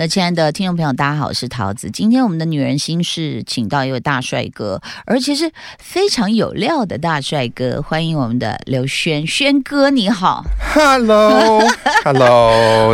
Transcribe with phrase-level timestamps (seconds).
[0.00, 1.90] 各位亲爱的听众朋友，大家好，我是桃子。
[1.90, 7.82] 今天我们的女人心事，请到一位大帅哥，而且是非常有料的大帅哥。
[7.82, 10.42] 欢迎我们的刘轩，轩哥你好。
[10.72, 11.68] Hello，Hello，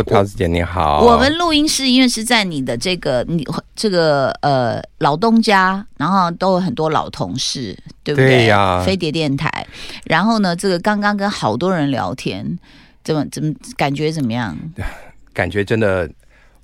[0.11, 1.01] 桃子姐你好。
[1.01, 8.29] 我们录音室因为是在你的这个你这个呃老东家，然后都有很多老同事，对不对？
[8.29, 9.65] 对呀飞碟电台。
[10.03, 12.59] 然后呢，这个刚刚跟好多人聊天，
[13.01, 14.57] 怎么怎么感觉怎么样？
[15.33, 16.09] 感觉真的，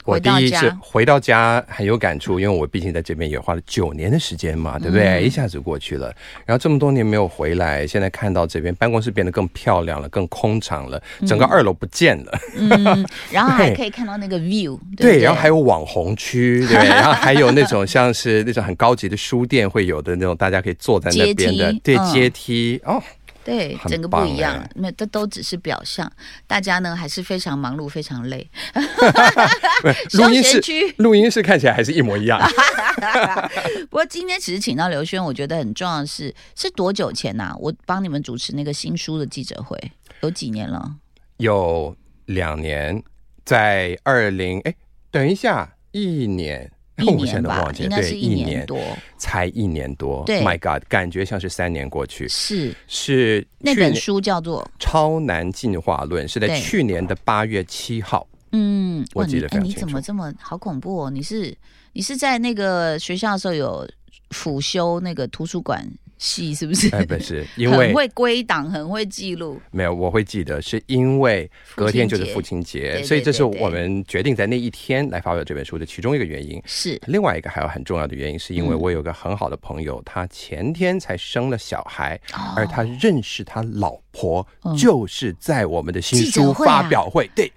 [0.06, 0.60] 我第一回到家。
[0.60, 5.22] 是回到家很有感触，因为我毕竟在这边也花了九年的时间嘛，对不对？
[5.22, 6.14] 嗯一下子过去了，
[6.46, 15.24] 然后这么多年没有回来，现在看到这边办公室变得更漂亮了，更空场了，整个二楼不见了，嗯， 然后还可以看到那个 view，对对，对？
[15.24, 21.82] 然后还有网红区，对， 然后还有那种像是那种很高级的书店会有的那种，大家可以坐在那边的阶梯，嗯。
[21.84, 22.82] 对阶梯。
[22.86, 23.02] 哦，
[23.44, 26.10] 对，整个不一样哎，那这都只是表象，
[26.48, 28.50] 大家呢还是非常忙碌，非常累。
[30.14, 30.62] 录音室
[30.98, 32.40] 录音室看起来还是一模一样。
[33.90, 39.78] 不过今天只是请到刘轩，我觉得很重要的是，是多久前呐、我帮你们主持那个新书的记者会，
[40.22, 40.96] 有几年了？
[41.38, 41.96] 有
[42.28, 43.04] 两年，
[43.44, 44.74] 在二零哎，
[45.12, 46.83] 等一下，一年，一
[47.18, 48.80] 我现在年吧都忘，记，对，应该是一年多。
[49.18, 50.24] 才一年多。
[50.26, 52.28] 对 My God，感觉像是三年过去。
[52.28, 58.28] 是是那本书叫做《超难进化论》，是在去年的八月七号。
[58.52, 61.10] 嗯，我记得你哎，你非常清楚怎么这么好恐怖哦？
[61.10, 61.58] 你是
[61.94, 63.90] 你是在那个学校的时候有
[64.30, 65.84] 辅修那个图书馆
[66.24, 66.88] 系是不是？
[66.96, 69.62] 哎，不是， 因为很为会归档，很会记录。
[69.72, 76.62] 没有，我会记得，是因为隔天就是父亲节，对对所以这是我们决定在那一天来发表这本书的其中一个原因。
[76.66, 87.52] 是另外一个还有很重要的原因，是因为嗯我有个很好的朋友，他前天才生了小孩，哦而他认识他老婆嗯，就是在我们的新书发表会，对，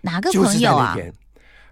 [0.00, 0.96] 哪个朋友啊？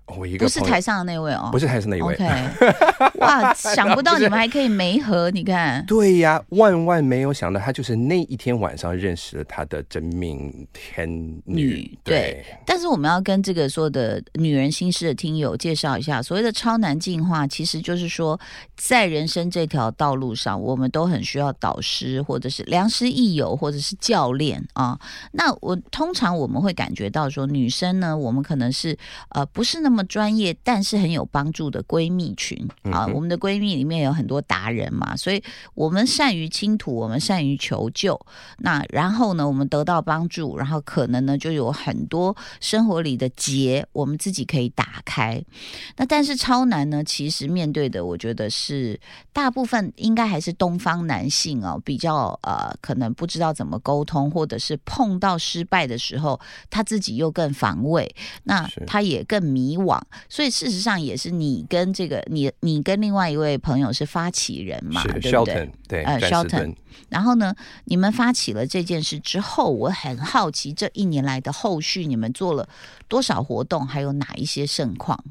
[0.07, 2.15] 我一个不是台上的那位哦，不是台上那一位。
[2.15, 2.25] OK，
[3.19, 11.09] 哇，想不到你们还可以媒合，你看，对呀，万万没有想到，他就是那一天晚上认识了他的真命天
[11.45, 11.99] 女。
[12.05, 18.39] 对，但是我们要跟这个说的女人心事的听友介绍一下，所谓的超难进化，其实就是说，
[18.77, 24.97] 在人生这条道路上，我们都很需要导师，或者是良师益友，或者是教练啊。
[25.33, 28.97] 那我通常我们会感觉到说，女生呢，我们可能是
[29.31, 32.57] 呃不是那么专业，但是很有帮助的闺蜜群
[32.91, 33.07] 啊。
[33.07, 35.43] 我们的闺蜜里面有很多达人嘛，所以
[35.75, 38.19] 我们善于倾吐，我们善于求救。
[38.59, 45.43] 那然后呢，我们得到帮助，然后可能呢就有很多生活里的结，我们自己可以打开。
[45.97, 48.99] 那但是超男呢，其实面对的，我觉得是
[49.33, 56.41] 大部分应该还是东方男性哦，比较呃可能不知道怎么沟通，或者是碰到失败的时候，
[56.71, 58.15] 他自己又更防卫，
[58.45, 59.86] 那他也更迷惘。
[60.29, 66.75] 所以事实上也是你跟这个你你跟另外一位朋友是发起人嘛，对不对？Shelton，对，呃詹 Shelton。
[67.09, 67.55] 然后呢，
[67.85, 72.69] 你们发起了这件事之后，我很好奇这一年来的后续，你们做了
[73.07, 75.23] 多少活动，还有哪一些盛况？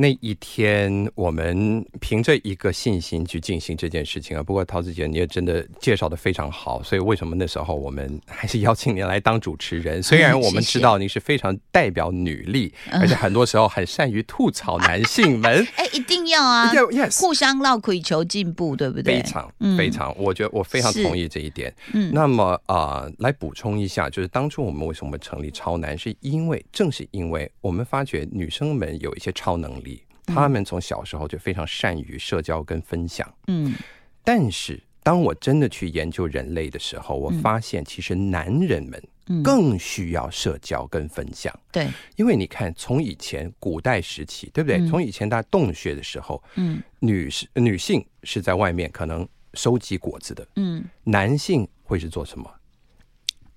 [0.00, 4.40] 那一天，我们凭着一个信心去进行这件事情啊。
[4.40, 10.00] 不过陶子姐，你也真的介绍的非常好，所以为什么那时候我们还是邀请您来当主持人？
[10.00, 15.66] 虽然我们知道您是非常代表女力，嗯而且很多时候很善于吐槽男性们。
[15.74, 16.70] 哎，一定要啊，
[17.20, 19.16] 互相唠可以求进步，对不对？
[19.16, 21.74] 非常嗯非常，我觉得我非常同意这一点。
[21.92, 29.87] 嗯那么啊、呃来补充一下，就是当初我们为什么成立超男，是因为正是因为我们发觉女生们有一些超能力，
[30.34, 33.32] 她们从小时候就非常善于社交跟分享。
[33.46, 33.74] 嗯。
[34.22, 41.52] 但是当我真的去研究人类的时候，我发现其实男人们嗯，更需要社交跟分享。
[41.72, 44.78] 对，因为你看，从以前古代时期，对不对？
[44.78, 44.86] 嗯。
[44.86, 46.82] 从以前大家洞穴的时候，嗯。
[47.00, 52.50] 女士女性是在外面可能收集果子的，嗯，男性会是做什么？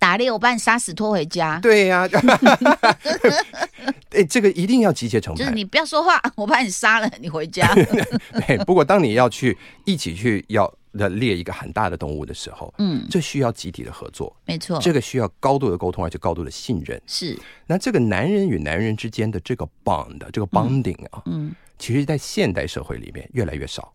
[0.01, 2.09] 打猎我把你杀死拖回家，对呀、
[4.09, 5.38] 哎，这个一定要集结成派。
[5.38, 7.71] 就是你不要说话，我把你杀了，你回家。
[7.75, 9.56] 对， 不过当你要去
[9.86, 17.00] 一起去要呃猎一个很大的动物的时候，嗯，这需要集体的合作，没错，这个需要高度的沟通，而且高度的信任。
[17.06, 17.38] 是
[17.68, 23.94] 那这个男人与男人之间的这个 bond，这个 bonding 啊，嗯其实在现代社会里面越来越少。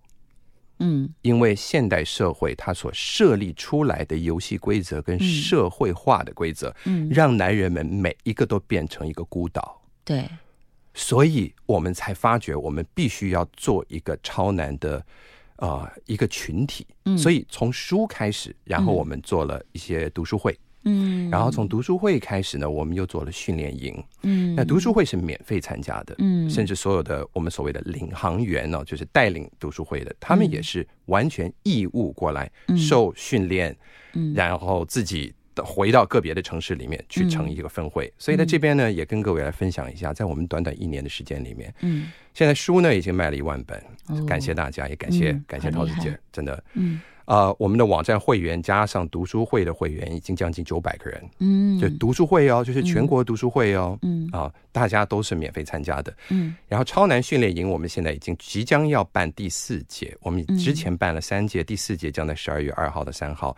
[0.78, 1.08] 嗯。
[1.22, 10.28] 因为现代社会它所设立出来的游戏规则跟社会化的规则，嗯，让男人们每一个都变成一个孤岛，对，
[10.94, 15.04] 所以我们才发觉我们必须要做一个超男的
[15.56, 16.86] 呃一个群体。
[17.04, 17.16] 嗯。
[17.16, 18.96] 所以从书开始，然后嗯。
[18.96, 24.02] 我们做了一些读书会，嗯，然后从读书会开始呢，我们又做了训练营。
[24.22, 26.48] 嗯，那读书会是免费参加的，嗯。
[26.48, 33.76] 甚至所有的我们所谓的领航员呢、就是带领读书会的，他们也是完全义务过来受训练，
[34.14, 34.32] 嗯。
[34.32, 38.12] 然后自己的回到个别的城市里面去成一个分会。
[38.16, 42.12] 所以在这边呢，也跟各位来分享一下，在我们短短一年的时间里面，嗯。
[42.32, 44.24] 现在书呢已经卖了一万本，哦。
[44.24, 46.62] 感谢大家，也感谢、嗯感谢陶子姐，真的。
[46.74, 54.28] 嗯呃，我们的网站会员加上读书会的会员已经将近九百个人，嗯，就读书会哦，就是全国读书会哦，嗯。
[54.32, 56.16] 啊，大家都是免费参加的。
[56.30, 56.54] 嗯。
[56.68, 63.56] 然后超难训练营，我们现在已经即将要办第四届，我们之前办了三届，第四届将在十二月二号的三号，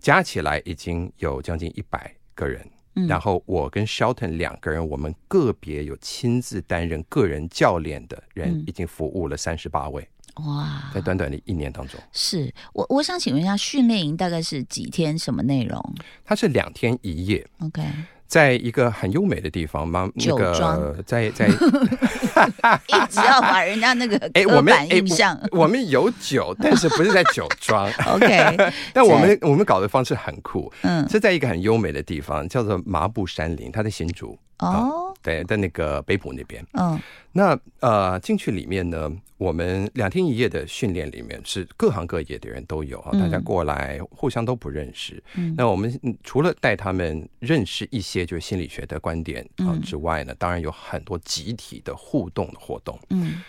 [0.00, 2.66] 加起来已经有将近一百个人。
[2.96, 3.06] 嗯。
[3.06, 15.16] 然后我跟 Shelton 两个人，我们个别有亲自担任个人教练的人嗯，已经服务了三十八位，哇，在短短的一年当中，是我我想请问一下，训练营大概是几天？
[15.18, 15.94] 什么内容
[16.24, 17.82] 它是两天一夜，？OK，
[18.26, 25.38] 在一个很优美的地方，妈那酒庄个在 在一直要把人家那个 哎，刻我们哎板印象。
[25.52, 27.88] 我 我们有酒，但是不是在酒庄。
[28.06, 36.64] OK，但我们我们搞的方式很酷，嗯，是在一个很优美的地方，叫做麻布山林，它在新竹，哦，对，在那个北浦那边。
[36.72, 37.00] 嗯
[37.32, 45.20] 那呃，进去里面呢，我们两天一夜的训练里面是各行各业的人都有啊，嗯大家过来互相都不认识。
[45.34, 52.96] 嗯那我们嗯除了带他们认识一些就是心理学的观点啊嗯之外呢，当然有很多集体的互动的活动。
[53.10, 53.42] 嗯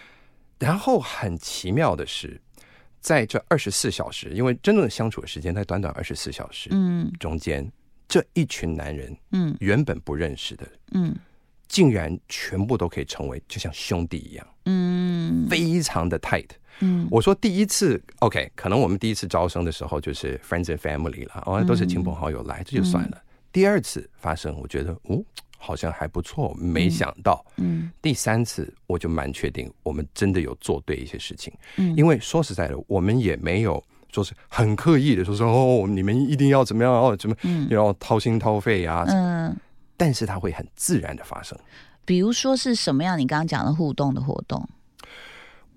[0.57, 2.41] 然后很奇妙的是，
[3.01, 7.71] 在这二十四小时，因为真正的相处的时间在短短二十四小时嗯中间，
[8.07, 9.55] 这一群男人嗯。
[9.59, 11.15] 原本不认识的，嗯。
[11.67, 15.47] 竟然全部都可以成为就像兄弟一样，嗯。
[15.49, 16.49] 非常的 tight。
[16.79, 17.07] 嗯。
[17.09, 23.21] 我说第一次，OK，可能我们第一次招生的时候就是 friends and family 了，哦，都是亲朋好友来，这就算了。
[23.51, 25.23] 第二次发生，我觉得哦，
[25.57, 27.43] 好像还不错，没想到。
[27.57, 27.91] 嗯。
[28.01, 31.51] 第三次我就蛮确定，我们真的有做对一些事情。
[31.77, 31.95] 嗯。
[31.97, 33.83] 因为说实在的，我们也没有
[34.15, 39.55] 说是很刻意的说说哦，你们一定要怎么样哦，怎么嗯要掏心掏肺啊，嗯，
[39.97, 41.57] 但是它会很自然的发生。
[42.05, 43.19] 比如说是什么样？
[43.19, 44.67] 你刚刚讲的互动的活动？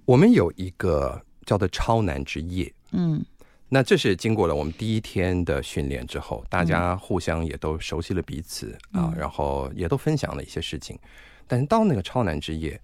[0.05, 2.73] 我们有一个叫做超难之夜。
[2.93, 3.25] 嗯
[3.71, 10.99] 那这是经过了我们第一天的训练之后，大家互相也都熟悉了彼此啊，然后也都分享了一些事情。
[11.47, 12.81] 但是到那个超难之夜，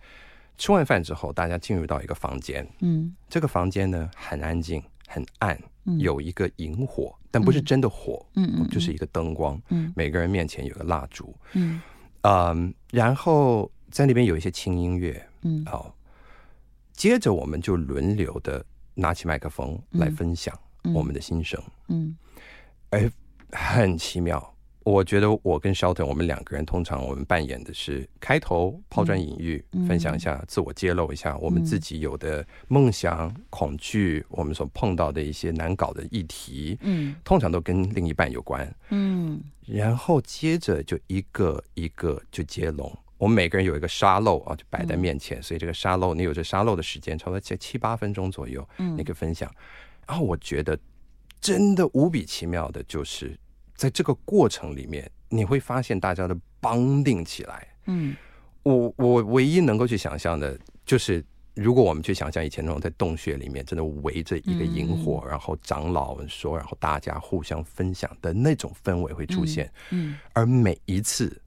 [0.59, 4.83] 吃完饭之后，大家进入到一个房间，嗯这个房间呢很安静、
[5.15, 5.99] 很暗，嗯。
[6.01, 8.53] 有一个萤火，但不是真的火，嗯。
[8.57, 9.61] 嗯就是一个灯光。
[9.69, 9.93] 嗯。
[9.95, 11.81] 每个人面前有个蜡烛，嗯。
[12.23, 15.65] 嗯，然后在那边有一些轻音乐，嗯。
[15.67, 15.95] 好，
[16.93, 18.65] 接着我们就轮流的
[18.95, 20.59] 拿起麦克风来分享
[20.95, 22.17] 我们的心声，嗯。
[22.91, 23.11] 哎，
[23.53, 24.54] 很奇妙。
[24.85, 38.73] 我觉得我跟 Shelton 我们两个人通常我们扮演的是开头抛砖引玉，嗯分享一下自我揭露一下我们自己有的梦想、恐惧，我们所碰到的一些难搞的议题，嗯通常都跟另一半有关。
[38.91, 42.95] 嗯然后接着就一个一个就接龙。
[43.17, 49.51] 我们每个人有一个沙漏啊，就摆在面前，所以这个沙漏，你有这沙漏的时间，差不多七七八分钟左右，嗯你可以分享。
[50.07, 50.79] 然后我觉得
[51.41, 53.35] 真的无比奇妙的，就是
[53.75, 57.69] 在这个过程里面，你会发现大家的绑定起来。
[57.87, 58.17] 嗯
[58.63, 61.23] 我我唯一能够去想象的，就是
[61.55, 69.71] 如果我们去想象以前那种在洞穴里面，真的围着一个萤火，然后长老们说，然后大家互相分享的那种氛围会出现。
[69.91, 71.39] 嗯而每一次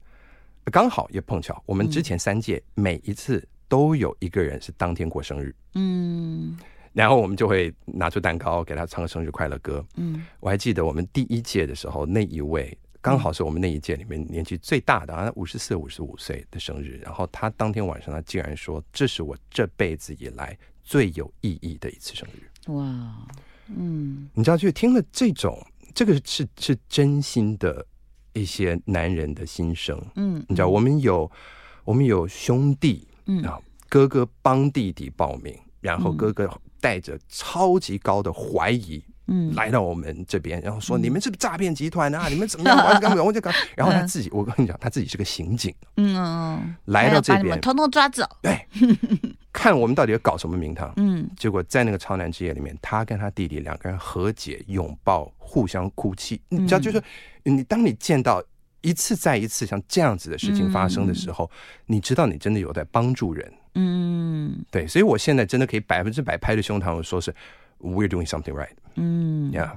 [0.66, 6.56] 刚好也碰巧，我们之前三届、每一次都有一个人是当天过生日，嗯
[6.92, 9.84] 然后我们就会拿出蛋糕给他唱个生日快乐歌。
[9.96, 17.00] 嗯我还记得我们第一届的时候，那一位刚好是我们那一届里面年纪最大的，好像五十四、五十五岁的生日。
[17.02, 22.72] 然后他当天晚上，他竟然说：“这是我这辈子以来最有意义的一次生日。
[22.72, 23.14] 哇
[23.68, 25.64] 嗯”你知道，就听了这种，
[25.94, 27.86] 这个是是真心的
[28.32, 30.00] 一些男人的心声。
[30.16, 31.30] 嗯你知道，我们有
[31.84, 36.50] 我们有兄弟嗯啊，哥哥帮弟弟报名，然后哥哥
[36.80, 39.02] 带着超级高的怀疑。
[39.30, 42.28] 嗯来到我们这边，然后说你们是不是诈骗集团啊？
[42.32, 42.78] 你们怎么样？
[42.78, 43.22] 我干嘛？
[43.22, 43.50] 我就搞。
[43.76, 48.24] 然后他自己，我跟你讲，他自己是个刑警，嗯嗯，来到这边还要把你们，通通抓走。
[48.40, 48.58] 对，
[49.52, 50.90] 看我们到底要搞什么名堂。
[50.96, 56.40] 嗯结果在那个超男之夜里面，他跟他弟弟两个人和解、拥抱、互相哭泣。
[56.48, 56.98] 你知道，就是
[57.42, 58.42] 你当你见到
[58.80, 61.50] 一次再一次像这样子的事情发生的时候，
[61.84, 63.52] 你知道你真的有在帮助人。
[63.74, 67.34] 嗯对，所以我现在真的可以百分之百拍着胸膛，我说是
[67.80, 68.70] We're doing something right。
[68.96, 69.76] 嗯 Yeah，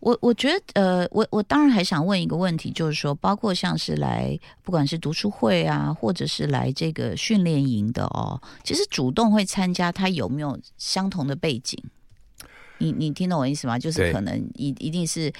[0.00, 11.80] 我我觉得，呃，我我当然还想问一个问题，就是说，包括像是来，不管是读书会啊，或者是来这个训练营的哦，其实主动会参加，他有没有相同的背景？
[12.82, 13.78] 你你听懂我意思吗？
[13.78, 15.32] 就是可能一一定是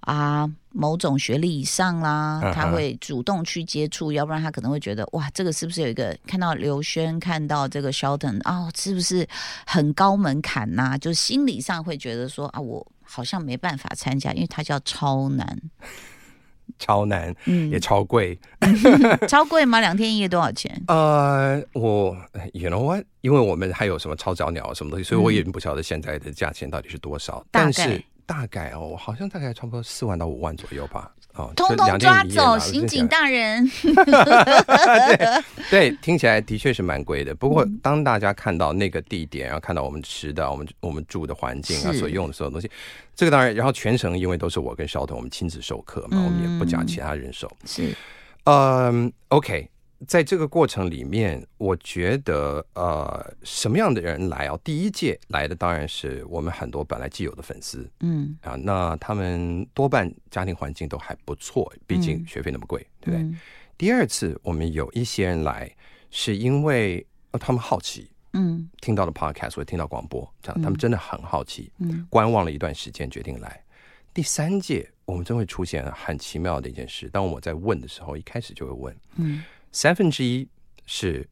[0.00, 9.26] 啊某种学历以上啦，他会主动去接触，要不然他可能会觉得哇，这个是不是有一个看到刘轩看到这个 Shelton 啊，是不是
[9.66, 15.60] 很高门槛呐、就是心理上会觉得说啊，我好像没办法参加，因为他叫超难，
[16.78, 18.38] 超难，嗯也，超贵。
[19.28, 19.80] 超贵吗？
[19.80, 20.82] 两天一夜多少钱？
[20.88, 22.16] 呃，我
[22.52, 23.04] you know what？
[23.20, 27.44] 因为我们还有什么超早鸟什么东西，所以我也不晓得现在的价钱到底是多少。
[27.50, 31.10] 但是大概哦，好像大概差不多四万到五万左右吧。
[31.36, 33.06] 哦，通通抓走，刑警。
[33.08, 33.68] 大人。
[33.84, 37.34] 对对，听起来的确是蛮贵的。
[37.34, 42.70] 不过嗯当大家看到那个地点，然后看到我们吃的、我们我们住的环境啊，所用的所有东西，
[43.14, 47.50] 这个当然，然后全程因为都是我跟肖彤，我们亲自授课嘛，我们也不讲其他人手。
[47.64, 47.94] 是，
[48.44, 49.68] 嗯，OK，
[50.06, 54.58] 在这个过程里面，我觉得呃，什么样的人来啊？
[54.62, 63.20] 第一届来的当然是我们很多本来既有的粉丝嗯，啊，那他们多半家庭环境都还不错，毕竟嗯学费那么贵，对不对？
[63.20, 63.38] 嗯
[63.76, 65.68] 第二次我们有一些人来，
[66.10, 68.08] 是因为、呃、他们好奇。
[68.36, 73.60] 嗯听到了 podcast 或者听到广播，这样他们真的很好奇，嗯观望了一段时间，决定来。
[74.12, 79.42] 第三届我们真会出现很奇妙的一件事，当我在问的时候，一开始就会问，嗯
[79.74, 80.48] 三分之一
[80.86, 81.28] 是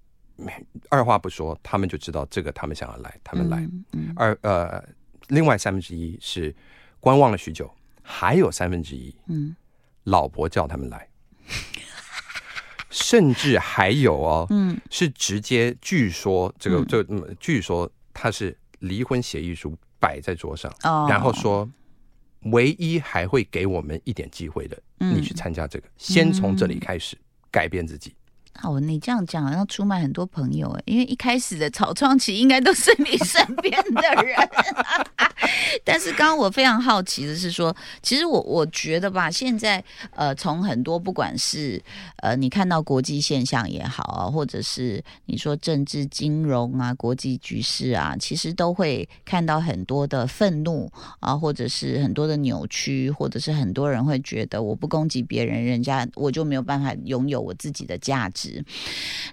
[0.90, 3.58] 二话不说，他们就知道这个他们想要来，他们来。
[3.58, 4.12] 嗯嗯。
[4.16, 4.84] 二呃，
[5.28, 6.52] 另外三分之一是
[6.98, 7.72] 观望了许久，
[8.02, 9.54] 还有三分之一嗯。
[10.04, 11.08] 老婆叫他们来，
[12.90, 14.76] 甚至还有哦，嗯。
[14.90, 16.86] 是直接据说这个嗯。
[16.88, 21.70] 这嗯据说他是离婚协议书摆在桌上，哦，然后说
[22.46, 25.16] 唯一还会给我们一点机会的，嗯。
[25.16, 27.16] 你去参加这个，先从这里开始
[27.48, 28.12] 改变自己。
[28.62, 34.36] 哦，你这样讲好像出卖很多朋友哎，因为一开始的草创期应该都是你身边的人。
[35.84, 39.82] 但是刚刚我非常好奇的是说，其实我我觉得吧，现在
[40.14, 41.82] 呃，从很多不管是
[42.18, 58.64] 呃你看到国际现象也好啊，或者是你说政治金融啊、国际局势啊，其实都会看到很多的愤怒啊，或者是很多的扭曲，或者是很多人会觉得我不攻击别人，人家我就没有办法拥有我自己的价值值。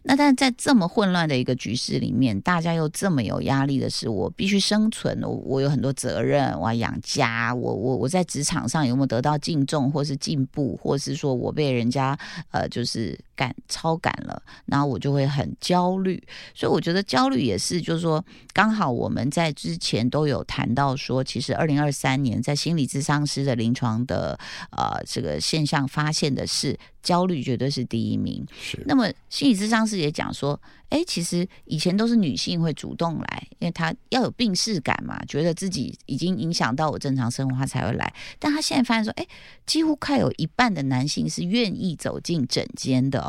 [0.03, 12.17] 那但在这么混乱的一个局势里面，大家又这么有压力的是，我必须生存，我我有很多责任，我要养家，我我我在职场上有没有得到敬重，或是进步，或是说我被人家
[12.51, 16.21] 呃就是赶超赶了，然后我就会很焦虑。
[16.53, 24.37] 所以我觉得焦虑也是，就是说刚好我们在之前都有谈到说，其实二零二三年在心理咨商师的临床的
[24.71, 28.45] 呃这个现象发现的是，焦虑绝对是第一名。
[28.59, 38.13] 是那么心理咨商师也讲说，哎，其实以前都是女性会主动来，因为她要有病视感嘛，觉得自己已经影响到我正常生活，她才会来。
[38.37, 39.25] 但她现在发现说，哎，
[39.65, 43.28] 几乎快有一半的男性是愿意走进诊间的哦。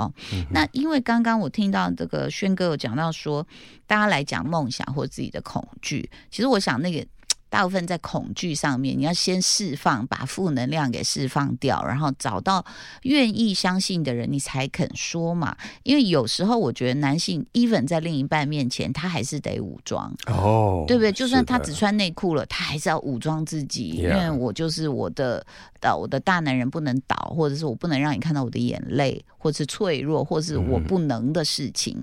[0.50, 3.46] 那因为刚刚我听到这个轩哥有讲到说，
[3.86, 7.04] 大家来讲梦想或自己的恐惧，其实我想那个。
[7.50, 12.64] 大部分在恐惧上面，你要先释放，把负能量给释放掉，然后找到
[13.02, 15.54] 愿意相信的人，你才肯说嘛。
[15.82, 21.10] 因为有时候我觉得男性 even 在另一半面前，他还是得武装，哦，对不对？
[21.12, 25.44] 就算他只穿内裤了，他还是要武装自己，因为我就是我的
[25.80, 32.00] 呃，我的大男人不能倒，或者是我不能让你看到我的眼泪，或是脆弱，或是我嗯不能的事情。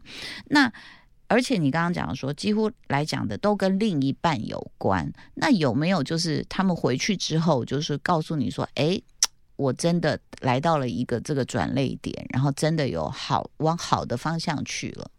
[0.50, 0.72] 那
[1.28, 5.12] 而且你刚刚讲说，几乎来讲的都跟另一半有关。
[5.36, 9.02] 那有没有就是他们回去之后，就是告诉你说，哎，
[9.56, 15.12] 我真的来到了一个这个转泪点，然后真的有好往好的方向去了。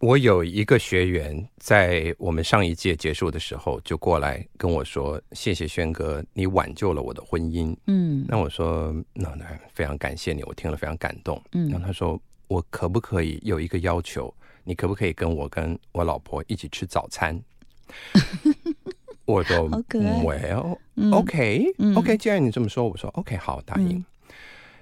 [0.00, 14.32] 我有一个学员，在我们上一届结束的时候，就过来跟我说：“谢谢轩哥，你挽救了我的婚姻。”嗯那我说：“那那非常感谢你，我听了非常感动。”嗯然后他说：“我可不可以有一个要求？
[14.68, 17.40] 你可不可以跟我跟我老婆一起吃早餐？”
[19.24, 22.16] 我说好可爱：“Well, 嗯 OK, 嗯 OK。
[22.18, 23.98] 既然你这么说，我说 OK，好，答应。
[23.98, 24.04] 嗯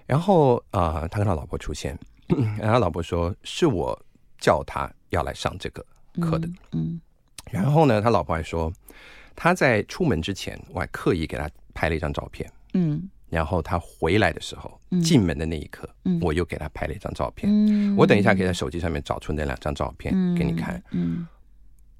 [0.07, 1.99] 然后呃，他跟他老婆出现，
[2.59, 4.01] 然后他老婆说是我
[4.39, 5.85] 叫他要来上这个
[6.21, 6.49] 课的。
[6.71, 7.01] 嗯
[7.51, 8.73] 然后呢，他老婆还说
[9.35, 12.49] 他在出门之前，我还刻意给他拍了一张照片。
[12.75, 17.51] 嗯然后他回来的时候嗯，进门的那一刻，嗯我又给他拍了一张照片。
[17.51, 20.83] 嗯我等一下可以在手机上面找出那两张照片给你看。。
[20.93, 21.27] 嗯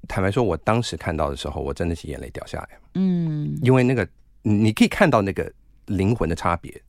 [0.07, 4.07] 坦白说，我当时看到的时候，我真的是眼泪掉下来，嗯因为那个
[4.41, 5.51] 你你可以看到那个
[5.87, 6.81] 灵魂的差别。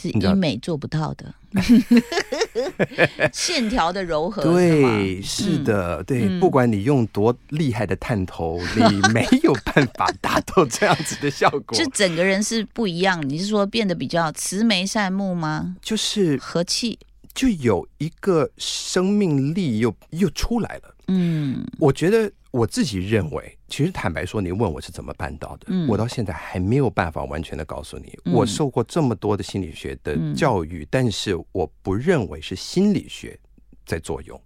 [0.00, 1.34] 是医美做不到的，
[3.32, 11.76] 线条的柔和，对，是的，对，嗯不管你用多厉害的探头，你 没有办法达到这样子的效果。
[11.76, 13.20] 就整个人是不一样。
[13.28, 15.76] 你是说变得比较慈眉善目吗？
[15.82, 16.98] 就是和气，
[17.34, 20.94] 就有一个生命力又又出来了。
[21.08, 28.18] 嗯我觉得我自己认为，其实坦白说，你问我是怎么办到的，嗯我到现在还没有办法完全的告诉你。
[28.24, 33.38] 嗯我受过这么多的心理学的教育，但是我不认为是心理学
[33.86, 34.38] 在作用。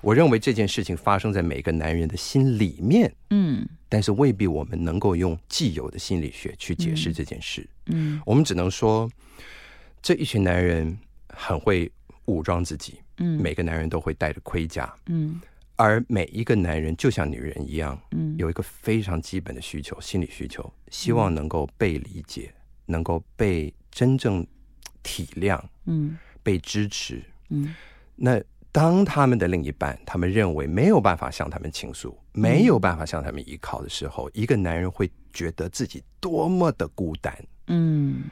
[0.00, 7.66] 我认为这件事情发生在每个男人的心里面，嗯但是未必我们能够用既有的心理学去解释这件事。
[7.86, 9.10] 嗯我们只能说，
[10.02, 11.90] 这一群男人很会
[12.26, 15.40] 武装自己，嗯，每个男人都会带着盔甲，嗯
[15.82, 22.54] 而每一个男人就像女人一样，嗯有一个非常基本的需求，心理需求，希望能够被理解，
[22.86, 24.46] 能够被真正
[25.02, 27.20] 体谅、嗯被支持。
[27.48, 27.74] 嗯
[28.14, 37.36] 那当他们的另一半，他们认为没有办法向他们倾诉，没有办法向他们依靠的时候，一个男人会觉得自己多么的孤单。
[37.66, 38.24] 嗯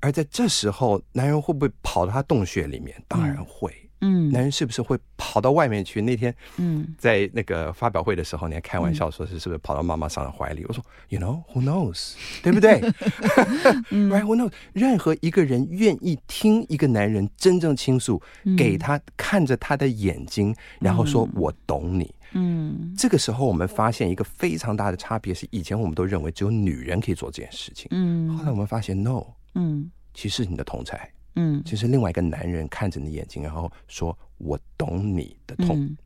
[0.00, 3.02] 而在这时候，男人会不会跑到他洞穴里面？
[3.08, 3.72] 当然会。
[3.72, 6.00] 嗯男人是不是会跑到外面去？
[6.02, 10.64] 那天嗯在那个发表会的时候，你还开玩笑说是是不是跑到妈妈桑的怀里？
[10.68, 12.80] 我说，You know who knows， 对不对？
[13.90, 14.52] Right who knows？
[14.72, 18.22] 任何一个人愿意听一个男人真正倾诉，
[18.56, 22.14] 给他看着他的眼睛，然后说我懂你。
[22.32, 29.24] 嗯这个时候，我们发现一个非常大的差别是，以前我们都认为只有女人可以做这件事情，嗯后来我们发现，no，
[29.54, 31.10] 嗯其实你的同才。
[31.38, 35.80] 嗯就是另外一个男人看着你眼睛，然后说：“我懂你的痛。
[35.80, 35.96] 嗯，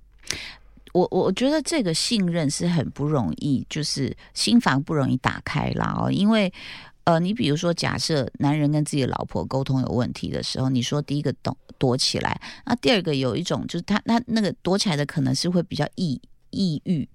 [0.92, 6.52] 我我觉得这个信任是很不容易，就是心房不容易打开啦哦，因为。
[7.04, 17.08] 呃，你比如说，假设男人跟自己的老婆沟通有问题的时候，你说第一个躲躲起来，那第二个有一种就是他他那个躲起来的可能是会比较抑抑郁，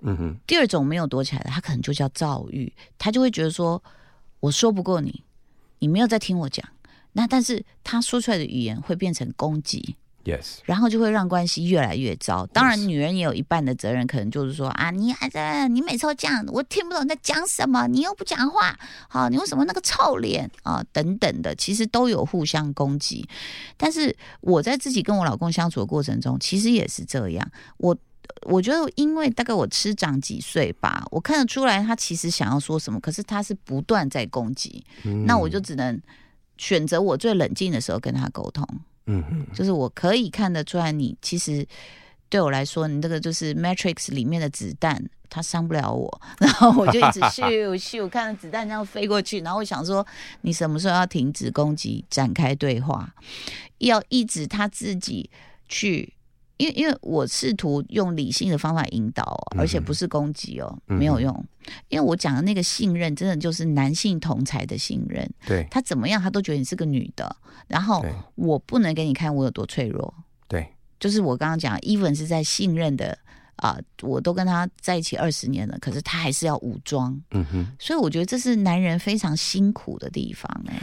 [0.00, 3.82] 嗯哼，第二种没有躲起来的，他可能就叫躁郁，他就会觉得说，
[4.40, 5.22] 我说不过你，
[5.78, 6.66] 你没有在听我讲，
[7.16, 12.46] 那但是他说出来的语言会变成攻击，，yes，然后就会让关系越来越糟。
[12.48, 23.26] 当然，女人也有一半的责任，可能就是说啊，你还在，你每次都这样，我听不懂你在讲什么，你又不讲话，好、你为什么那个臭脸啊、等等的，其实都有互相攻击。
[23.76, 27.96] 但是我在自己跟我老公相处的过程中，其实也是这样，我。
[28.42, 35.98] 我觉得，因为大概我吃长几岁吧，我看得出来他其实想要说什么，可是他是不断在攻击，嗯那我就只能
[36.58, 38.66] 选择我最冷静的时候跟他沟通。
[39.06, 41.66] 嗯哼，就是我可以看得出来，你其实
[42.28, 46.20] 对我来说，你这个就是 Matrix 里面的子弹，它伤不了我。
[46.40, 50.04] 然后我就一直 咻咻看着子弹这样飞过去，然后我想说，
[50.40, 53.14] 你什么时候要停止攻击，展开对话，
[53.78, 55.30] 要一直他自己
[55.68, 56.12] 去。
[56.58, 61.32] 因为因为我试图用理性的方法引导哦，而且不是攻击哦，嗯没有用。
[61.88, 65.28] 因为我讲的那个信任，真的就是男性同才的信任。
[65.46, 65.66] 对。
[65.70, 70.12] 他怎么样，他都觉得你是个女的，然后我不能给你看我有多脆弱。
[70.48, 70.66] 对，
[71.00, 73.18] 就是我刚刚讲，even 是在信任的
[73.56, 80.78] 啊、我都跟他在一起二十年了，可是他还是要武装，嗯哼，所以我觉得这是男人非常辛苦的地方哎、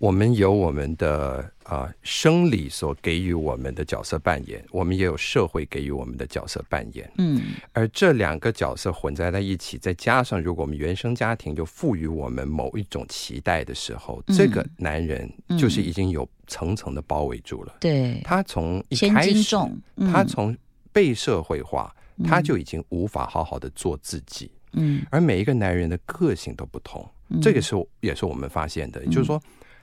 [0.00, 7.40] 我们有我们的啊、生理所给予我们的角色扮演，我们也有社会给予我们的角色扮演，嗯。
[7.72, 14.34] 而这两个角色混在在一起，再加上如果我们原生家庭就赋予我们某一种期待的时候，嗯。
[14.34, 17.76] 这个男人就是已经有层层的包围住了。
[17.78, 19.54] 对，他从一千开始，
[19.96, 20.10] 嗯。
[20.10, 20.56] 他从
[20.92, 24.50] 被社会化，他就已经无法好好的做自己。
[24.72, 25.02] 嗯。
[25.10, 27.38] 而每一个男人的个性都不同，嗯。
[27.40, 29.40] 这个是也是我们发现的，也就是说，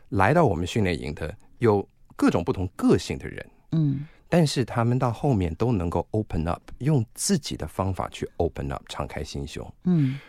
[0.09, 4.05] 来到我们训练营的有各种不同个性的人，嗯。
[4.29, 9.65] 但是他们到后面都能够 open up，用自己的方法去 open up，敞开心胸。
[9.85, 10.19] 嗯。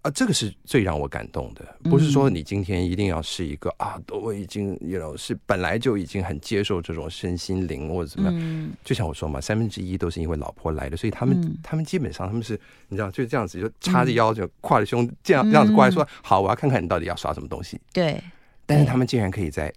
[0.00, 8.36] 啊，这个是最让我感动的，不是说你今天一定要是一个啊，我已经，you know，是本来就已经很接受这种身心灵或者怎么样。
[8.36, 8.72] 嗯。
[8.82, 11.56] 就像我说嘛，三分之一都是因为老婆来的，所以他们、嗯。
[11.62, 17.80] 他们基本上他们是，你知道，就这样子，就叉着腰，就挎着胸，这样这样子过来说，好，我要看看你到底要耍什么东西。
[17.92, 18.20] 对，
[18.72, 19.72] 但是他们竟然可以在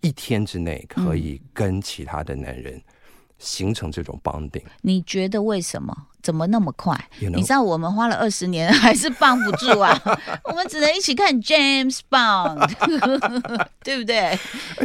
[0.00, 2.80] 一天之内，可以跟其他的男人
[3.38, 4.62] 形成这种 bonding。
[4.80, 5.96] 你觉得为什么？
[6.22, 10.00] 怎么那么快 You know 你知道我们花了二十年 还是帮不住啊，
[10.44, 12.70] 我们只能一起看 James Bond，
[13.82, 14.38] 对不对？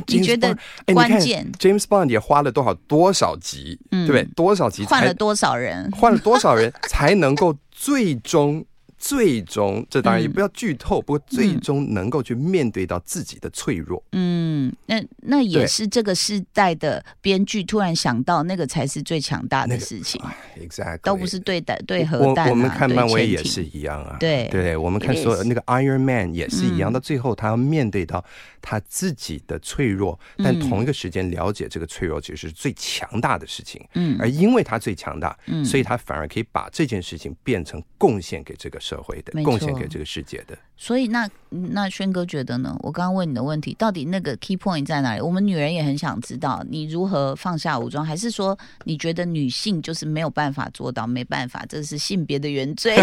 [0.08, 0.58] 你觉得
[0.96, 4.34] 关键 James Bond 也花了多少多少集，嗯对不对？
[4.34, 5.92] 多少集换了多少人？
[5.92, 8.66] 换了多少人才能够最终
[8.98, 10.32] 最终，这当然也嗯。
[10.32, 14.04] 不要剧透，不过最终能够去面对到自己的脆弱。
[14.12, 20.22] 嗯，那那也是这个时代的编剧突然想到，那个才是最强大的那个事情
[20.60, 24.48] ，Exactly，都不是对的对我核弹、啊、我们看漫威也是一样啊，对。
[24.50, 26.94] 对，我们看所有那个 Iron Man 也是一样，嗯。
[26.94, 28.24] 到最后他要面对到
[28.62, 34.18] 他自己的脆弱，但嗯同一个时间了解这个脆弱其实是最强大的事情，嗯。
[34.20, 35.64] 而因为他最强大，嗯。
[35.66, 40.58] 所以他反而可以把这件事情变成贡献给这个社会的贡献给这个世界的。
[40.78, 42.78] 所以那那轩哥觉得呢？
[42.80, 45.22] 我刚刚问你的问题，到底那个 key point 在哪里？
[45.22, 52.96] 我们女人也很想知道，你如何放下武装，还是说你觉得女性就是没有办法做到，没办法，这是性别的原罪？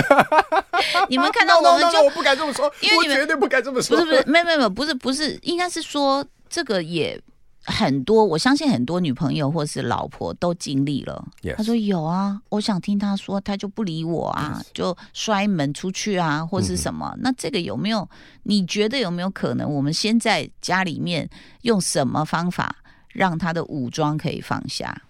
[1.10, 3.96] 你们看到我们 no, 就 no，我不敢这么说，因为你们绝对不敢这么说。
[3.96, 7.20] 不是不是，没没有没有，不是不是，应该是说这个也
[7.66, 11.26] 很多，我相信很多女朋友或是老婆都经历了。
[11.42, 17.14] Yes 他说有啊，我想听他说，他就不理我啊 Yes 就摔门出去啊，或是什嗯么。
[17.20, 18.08] 那这个有没有？
[18.42, 19.70] 你觉得有没有可能？
[19.72, 21.28] 我们先在家里面
[21.62, 22.76] 用什么方法
[23.08, 25.02] 让他的武装可以放下？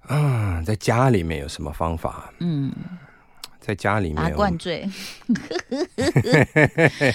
[0.00, 2.32] 啊，在家里面有什么方法？
[2.40, 2.72] 嗯，
[3.60, 4.88] 在家里面，灌醉。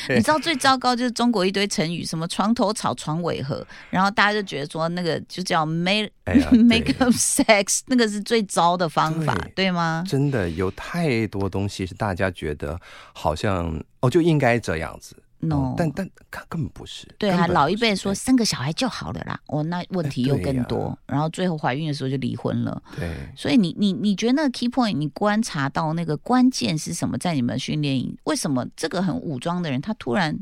[0.10, 10.04] 你知道最糟糕就是中国一堆成语，什么床头吵，床尾和，然后大家就觉得说那个就叫 make 哎 make up sex，那个是最糟的方法，对对吗？
[10.08, 12.80] 真的有太多东西是大家觉得
[13.14, 15.16] 好像哦就应该这样子。
[15.46, 17.08] no，哦但但他根本不是。
[17.18, 22.82] 对啊，老一辈说生个小孩就好了啦，哦，那问题又更多，然后最后怀孕的时候就离婚了。
[22.96, 27.18] 对，所以你你你觉得那个 key point，你观察到那个关键是什么？
[27.18, 30.38] 在你们训练营，为什么这个很武装的人他突然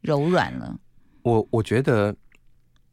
[0.00, 0.78] 柔软了？
[1.22, 2.14] 我我觉得，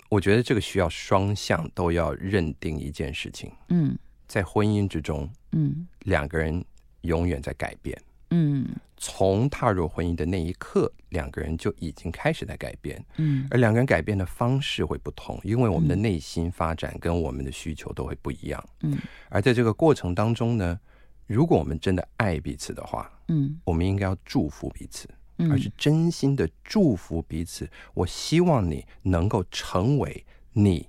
[0.10, 3.98] 我觉得这个需要双向都要认定一件事情，嗯
[4.28, 6.64] 在婚姻之中，嗯两个人
[7.02, 8.02] 永远在改变。
[8.32, 8.68] 嗯。
[9.04, 13.48] 从踏入婚姻的那一刻，两个人就已经开始在改变，嗯。
[13.50, 18.64] 而两个人改变的方式会不同，因为我们的内心发展跟我们的需求都会不一样。
[18.82, 18.98] 嗯。
[19.30, 20.80] 而在这个过程当中呢，
[21.26, 23.60] 如果我们真的爱彼此的话，嗯。
[23.64, 27.68] 我们应该要祝福彼此，嗯，而是真心的祝福彼此。
[27.96, 30.88] 我希望你能够成为你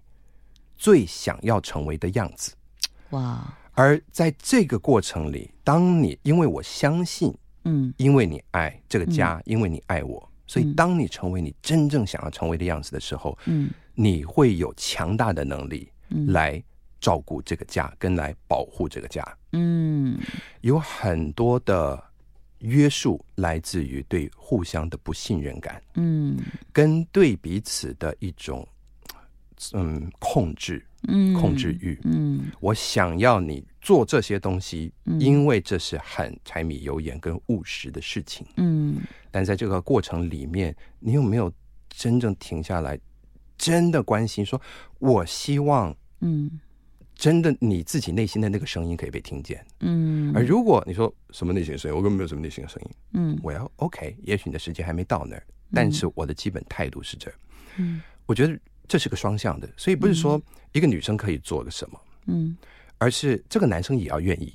[0.76, 2.54] 最想要成为的样子。
[3.10, 7.92] 哇，而在这个过程里，当你因为我相信，嗯。
[7.96, 13.70] 因为你爱这个家，因为你爱我，所以嗯当你成为你真正想要成为的样子的时候，嗯。
[13.94, 16.32] 你会有强大的能力嗯。
[16.32, 16.62] 来
[17.00, 19.22] 照顾这个家，跟来保护这个家。
[19.52, 20.18] 嗯。
[20.60, 22.02] 有很多的
[22.58, 26.38] 约束来自于对互相的不信任感，嗯。
[26.72, 28.66] 跟对彼此的一种
[29.72, 31.98] 嗯控制、嗯，控制欲。
[32.04, 35.20] 嗯我想要你做这些东西，嗯。
[35.20, 38.46] 因为这是很柴米油盐跟务实的事情。
[38.56, 39.00] 嗯。
[39.30, 41.52] 但在这个过程里面，你有没有
[41.88, 42.98] 真正停下来，
[43.56, 44.60] 真的关心说，
[44.98, 46.60] 我希望嗯。
[47.14, 49.64] 真的你自己内心的那个声音可以被听见。
[49.80, 53.38] 嗯，而如果你说什么内心的声音，我根本没有什么内心的声音，嗯。
[53.44, 57.32] 我要 OK，也许你的时间还没到那儿，但是我的基本态度是这。
[57.76, 58.02] 嗯。
[58.26, 60.40] 我觉得这是个双向的，所以不是说
[60.72, 62.56] 一个女生可以做个什么，嗯，
[62.98, 64.54] 而是这个男生也要愿意。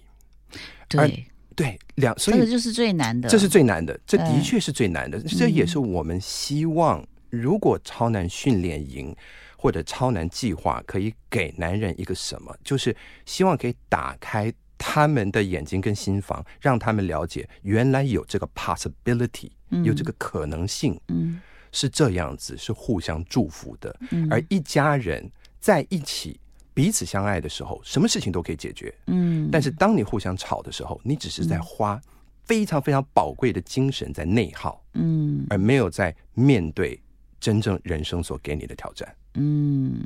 [0.88, 9.16] 对，对，两所以这个就是最难的，这是最难的，这的确是最难的，这也是我们希望，如果超男训练营
[9.58, 19.84] 或者超男计划可以给男人一个什么，就是希望可以打开他们的眼睛跟心房，让他们了解原来有这个 possibility，嗯。
[19.84, 21.00] 有这个可能性。
[21.08, 23.96] 嗯是这样子，是互相祝福的。
[24.12, 26.40] 嗯而一家人在一起
[26.74, 28.94] 彼此相爱的时候，什么事情都可以解决。
[29.08, 32.00] 嗯，但是当你互相吵的时候，你只是在花
[32.46, 37.00] 非常非常宝贵的精神在内耗，嗯而没有在面对
[37.40, 39.16] 真正人生所给你的挑战。
[39.36, 40.00] 嗯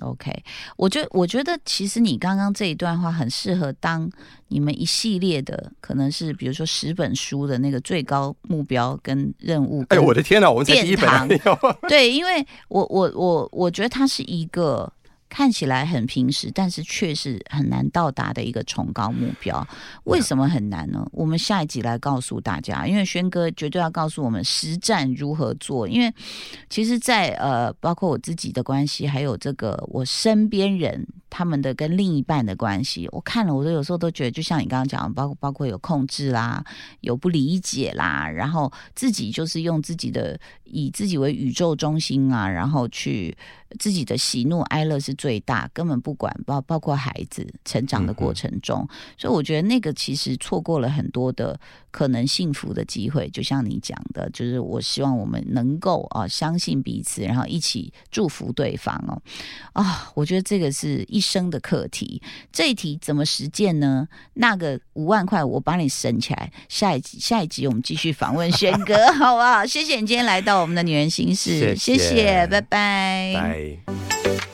[0.00, 0.32] ，OK，
[0.76, 4.10] 我觉我觉得其实你刚刚这一段话很适合当
[4.48, 9.84] 你们一系列的，可能是比如说十本书的那个最高目标跟任务。
[9.88, 10.50] 哎呦，我的天哪！
[10.50, 11.26] 我们才第一本啊，
[11.88, 14.92] 对，因为我我我我觉得它是一个
[15.28, 19.66] 看起来很平实，但是却是很难到达的一个崇高目标。
[20.04, 21.04] 为什么很难呢？
[21.12, 25.88] 我们下一集来告诉大家，因为轩哥绝对要告诉我们实战如何做。
[25.88, 26.14] 因为
[26.70, 36.64] 其实在，呃，包括我自己的关系，还有这个我身边人他们的跟另一半的关系，我看了，我都有时候都觉得，就像你刚刚讲，包括包括有控制啦，
[37.00, 43.36] 有不理解啦，然后自己就是用自己的以自己为宇宙中心啊，然后去
[43.80, 51.58] 自己的喜怒哀乐是最大，根本不管包包括孩子成长的过程中，所以我觉得那个其实错过了很多的
[51.94, 53.30] 可能幸福的机会。
[53.30, 59.22] 就像你讲的，就是我希望我们能够啊相信彼此，然后一起祝福对方哦
[59.74, 62.20] 啊，我觉得这个是一生的课题。
[62.50, 64.08] 这一题怎么实践呢？
[64.34, 69.64] 那个五万块我帮你省起来，下一集下一集我们继续访问轩哥， 好不好？
[69.64, 73.78] 谢谢你今天来到我们的女人心事，谢谢谢，拜拜。
[73.86, 74.53] 拜。